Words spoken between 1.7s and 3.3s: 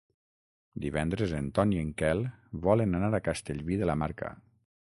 i en Quel volen anar a